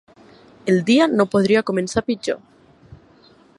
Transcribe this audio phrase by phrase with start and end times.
[0.71, 2.43] El dia no podia començar pitjor.